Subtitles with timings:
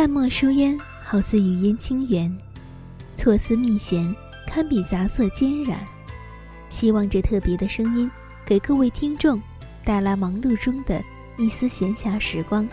[0.00, 2.34] 淡墨疏烟，好似语音清源；
[3.16, 5.86] 错丝密弦，堪比杂色兼染。
[6.70, 8.10] 希望这特别的声音，
[8.46, 9.38] 给各位听众
[9.84, 11.04] 带来忙碌中的
[11.36, 12.66] 一丝闲暇时光，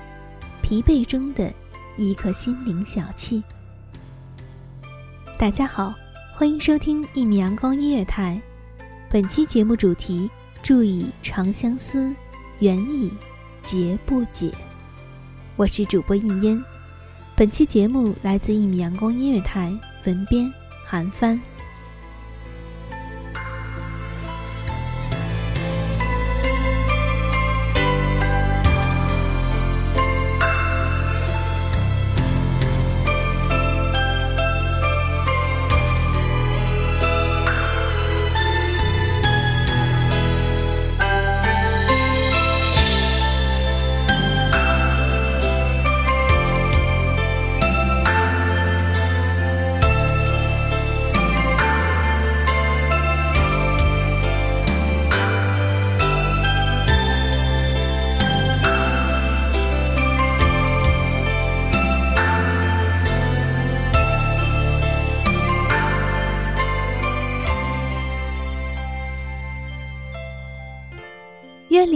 [0.62, 1.54] 疲惫中的
[1.98, 3.44] 一颗心灵小憩。
[5.38, 5.94] 大家好，
[6.34, 8.42] 欢迎收听一米阳光音乐台。
[9.10, 10.32] 本期节目主题：
[10.64, 12.16] 注以长相思，
[12.60, 13.12] 缘已
[13.64, 14.50] 结不解。
[15.58, 16.64] 我是主播应烟。
[17.38, 19.72] 本期节目来自一米阳光音乐台，
[20.06, 20.52] 文编
[20.84, 21.40] 韩帆。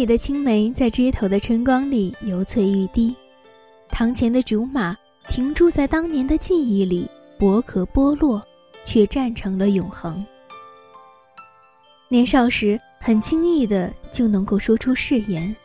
[0.02, 3.16] 里的青梅在枝头的春光里油翠欲滴，
[3.90, 4.98] 堂前的竹马
[5.30, 7.08] 停驻在当年的记忆里，
[7.38, 8.42] 薄壳剥落，
[8.84, 10.26] 却站成了永恒。
[12.10, 15.56] 年少时很轻易的就能够说出誓言，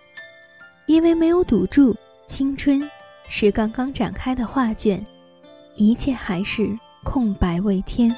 [0.84, 1.96] 因为没有堵住
[2.26, 2.86] 青春
[3.30, 5.02] 是刚刚展开的画卷，
[5.76, 8.14] 一切还是空白未填。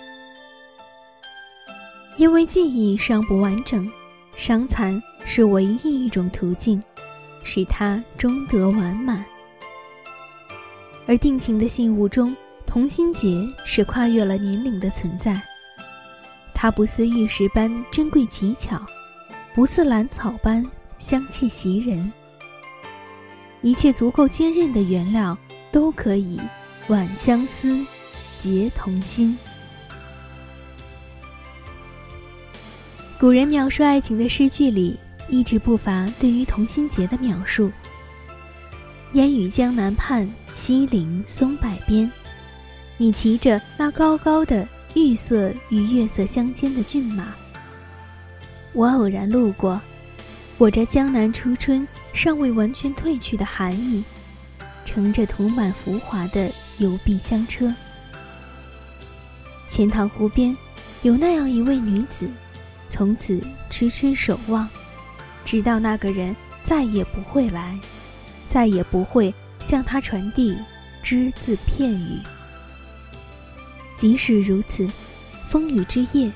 [2.16, 3.88] 因为记忆尚不完整。
[4.36, 6.82] 伤残是唯一一种途径，
[7.44, 9.22] 使它终得完满。
[11.06, 12.34] 而定情的信物中，
[12.66, 15.38] 同心结是跨越了年龄的存在。
[16.54, 18.80] 它不似玉石般珍贵奇巧，
[19.54, 20.64] 不似兰草般
[20.98, 22.10] 香气袭人。
[23.60, 25.36] 一切足够坚韧的原料，
[25.70, 26.40] 都可以
[26.88, 27.78] 挽相思，
[28.34, 29.36] 结同心。
[33.20, 34.98] 古人描述爱情的诗句里，
[35.28, 37.70] 一直不乏对于同心结的描述。
[39.12, 42.10] 烟雨江南畔，西岭松柏边，
[42.96, 47.34] 你骑着那高高的玉色与月色相间的骏马。
[48.72, 49.80] 我偶然路过，
[50.58, 54.04] 我这江南初春尚未完全褪去的寒意，
[54.84, 57.74] 乘着涂满浮华的油壁香车。
[59.66, 60.56] 钱塘湖边，
[61.02, 62.30] 有那样一位女子。
[62.90, 64.66] 从此痴痴守望，
[65.48, 67.80] 直到那个人再也不会来，
[68.46, 70.54] 再也不会向他传递
[71.02, 72.20] 只字片语。
[73.96, 74.86] 即使如此，
[75.48, 76.30] 风雨之夜，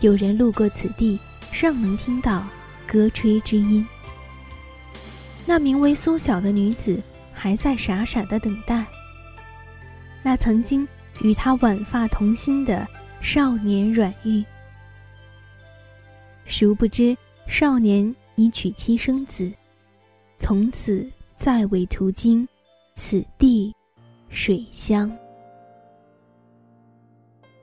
[0.00, 1.20] 有人路过此地，
[1.52, 2.42] 尚能听到
[2.86, 3.86] 歌吹之音。
[5.44, 7.02] 那名为苏晓的女子
[7.34, 8.82] 还在傻傻的等待。
[10.22, 10.88] 那曾经
[11.20, 12.88] 与她挽发同心的
[13.20, 14.42] 少年阮玉，
[16.46, 17.14] 殊不知
[17.46, 19.52] 少年你娶妻生子，
[20.36, 21.04] 从此
[21.34, 22.46] 再未途经
[22.94, 23.74] 此地
[24.28, 25.10] 水乡。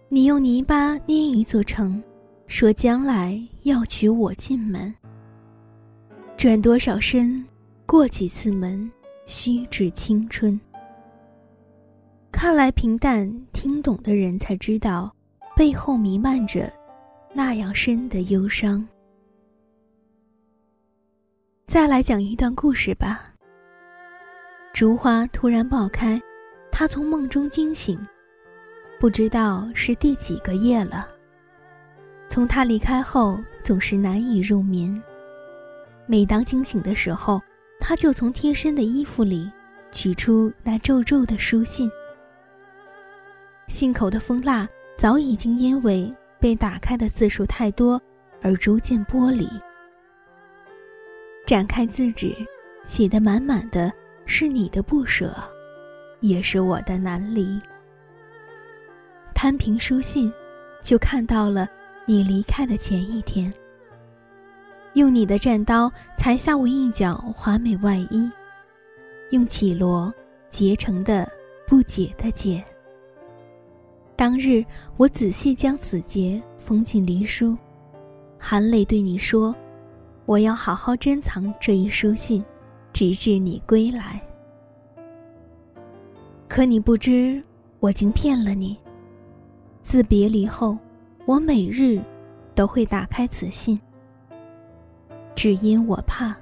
[0.10, 2.04] 你用泥巴捏一座城，
[2.48, 4.94] 说将来要娶我进门，
[6.36, 7.42] 转多少身？
[7.86, 8.92] 过几次门，
[9.26, 10.60] 虚掷青春。
[12.34, 15.16] 看来平淡听懂的人才知道，
[15.56, 16.70] 背后弥漫着
[17.34, 18.86] 那样深的忧伤。
[21.76, 23.34] 再来讲一段故事吧。
[24.72, 26.18] 烛花突然爆开，
[26.72, 28.00] 他从梦中惊醒，
[28.98, 31.06] 不知道是第几个夜了。
[32.30, 35.04] 从他离开后，总是难以入眠。
[36.06, 37.42] 每当惊醒的时候，
[37.78, 39.52] 他就从贴身的衣服里
[39.92, 41.92] 取出那皱皱的书信，
[43.68, 48.02] 信口的封蜡早已经因为被打开的次数太多
[48.42, 49.46] 而逐渐剥离。
[51.46, 52.36] 展开字纸，
[52.86, 53.92] 写的满满的
[54.26, 55.36] 是你的不舍，
[56.20, 57.62] 也是我的难离。
[59.36, 60.34] 摊平书信，
[60.82, 61.68] 就看到了
[62.08, 63.54] 你离开的前一天。
[64.94, 68.32] 用你的战刀裁下我一角华美外衣，
[69.30, 70.12] 用绮罗
[70.50, 71.30] 结成的
[71.68, 72.64] 不解的结。
[74.16, 74.66] 当日
[74.98, 77.56] 我仔细将此结缝进离书，
[78.40, 79.54] 含泪对你说
[80.26, 82.44] ：“我要好好珍藏这一书信，
[82.92, 84.22] 直至你归来。”
[86.48, 87.44] 可你不知，
[87.80, 88.78] 我竟骗了你。
[89.84, 90.78] 自别离后，
[91.26, 92.02] 我每日
[92.56, 93.80] 都会打开此信。
[95.36, 96.36] 只因我怕，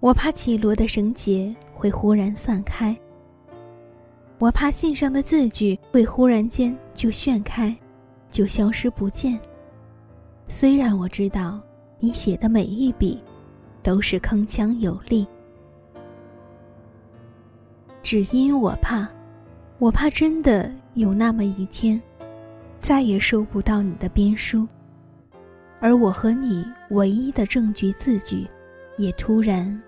[0.00, 2.96] 我怕绮罗的绳结会忽然散开，
[4.38, 7.76] 我怕信上的字句会忽然间就炫开，
[8.30, 9.38] 就消失不见。
[10.48, 11.60] 虽然我知道
[12.04, 13.22] 你写的每一笔
[13.80, 15.24] 都是铿锵有力，
[18.02, 19.08] 只因我怕，
[19.78, 22.02] 我怕真的有那么一天，
[22.80, 24.66] 再也收不到你的编书。
[25.78, 28.48] 而我和你唯一的证据字句，
[28.98, 29.80] 也突然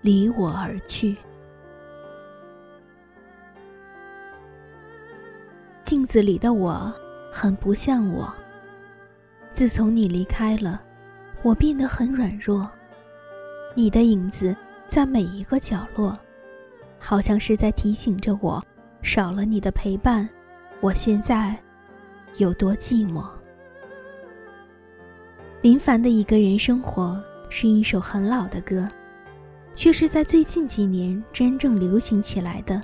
[0.00, 1.14] 离我而去。
[5.84, 6.90] 镜子里的我
[7.30, 8.32] 很不像我。
[9.52, 10.82] 自从你离开了，
[11.42, 12.68] 我变得很软弱。
[13.74, 14.56] 你的影子
[14.86, 16.18] 在每一个角落，
[16.98, 18.62] 好像是在提醒着我：
[19.02, 20.28] 少了你的陪伴，
[20.80, 21.56] 我现在
[22.36, 23.24] 有多寂寞。
[25.60, 28.88] 林凡的一个人生活是一首很老的歌，
[29.74, 32.80] 却是在最近几年真正流行起来的。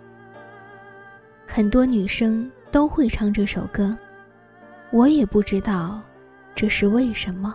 [1.47, 3.97] 很多女生都会唱这首歌，
[4.91, 6.01] 我也不知道
[6.55, 7.55] 这是为什么。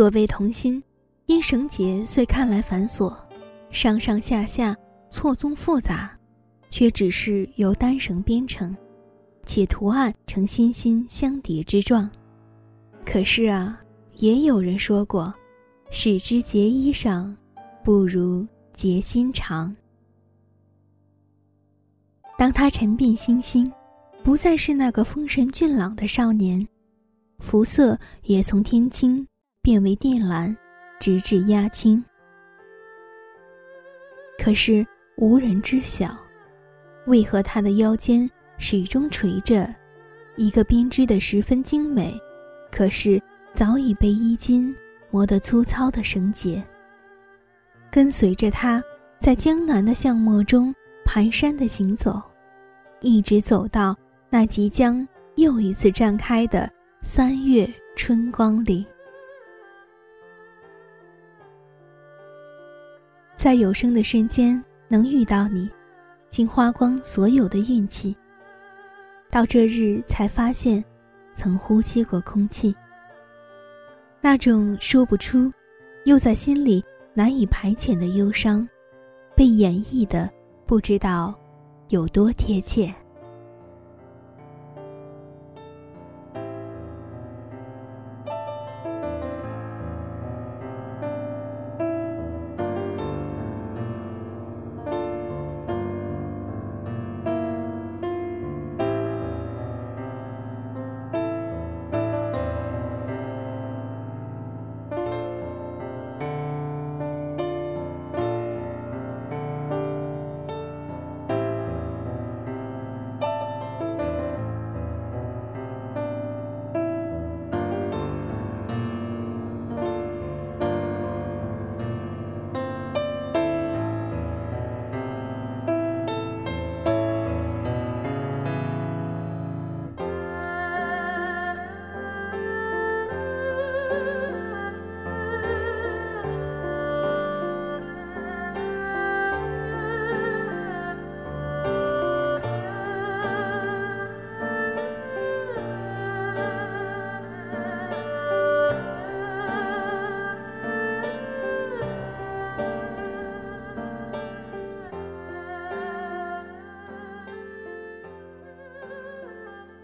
[0.00, 0.82] 所谓同心，
[1.26, 3.14] 因绳结虽看来繁琐，
[3.70, 4.74] 上上下下
[5.10, 6.10] 错综复杂，
[6.70, 8.74] 却只是由单绳编成。
[9.44, 12.10] 且图案呈心心相叠之状，
[13.04, 13.78] 可是啊，
[14.14, 15.34] 也有人说过，
[15.90, 17.36] 使之结衣裳，
[17.84, 19.76] 不如结心肠。
[22.38, 23.70] 当他沉遍心心，
[24.24, 26.66] 不再是那个风神俊朗的少年，
[27.40, 29.26] 肤色也从天青
[29.62, 30.56] 变为靛蓝，
[30.98, 32.02] 直至压青。
[34.38, 34.86] 可是
[35.16, 36.16] 无人知晓，
[37.06, 38.28] 为何他的腰间。
[38.62, 39.74] 始终垂着
[40.36, 42.14] 一个编织的十分精美，
[42.70, 43.18] 可是
[43.54, 44.76] 早已被衣襟
[45.10, 46.62] 磨得粗糙的绳结。
[47.90, 48.82] 跟随着他，
[49.18, 50.74] 在江南的巷陌中
[51.06, 52.20] 蹒跚的行走，
[53.00, 53.96] 一直走到
[54.28, 56.70] 那即将又一次绽开的
[57.02, 58.86] 三月春光里。
[63.42, 65.66] 在有生的瞬间能遇到你，
[66.28, 68.14] 竟花光所有的运气。
[69.30, 70.84] 到这日才发现，
[71.32, 72.76] 曾呼吸过空气。
[74.20, 75.50] 那种说不出，
[76.04, 78.68] 又在心里难以排遣的忧伤，
[79.34, 80.28] 被演绎的
[80.66, 81.34] 不知道
[81.88, 82.94] 有多贴切。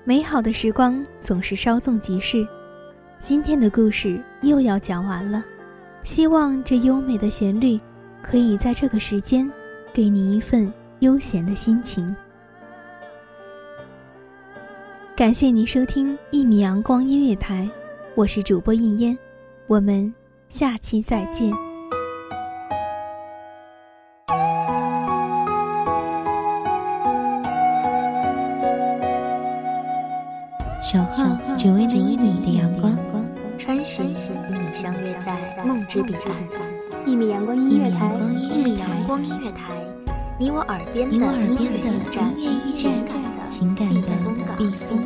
[0.08, 2.46] 美好的时光总是稍纵即逝，
[3.18, 5.44] 今天的故事又要讲完了。
[6.04, 7.76] 希望这优美的旋律，
[8.22, 9.50] 可以在这个时间，
[9.92, 12.14] 给你一份悠闲的心情。
[15.16, 17.68] 感谢您收听一米阳光音乐台，
[18.14, 19.18] 我是主播应烟，
[19.66, 20.14] 我们
[20.48, 21.65] 下期再见。
[30.86, 32.96] 守候只为那一米的阳光，
[33.58, 36.22] 穿行与你相约在梦之彼岸。
[37.04, 38.08] 一米阳光音乐台，
[38.54, 39.72] 一米阳光音乐台，
[40.38, 42.32] 你我耳边的音乐驿站，
[42.72, 44.02] 情感的情感的
[44.56, 45.05] 避风港。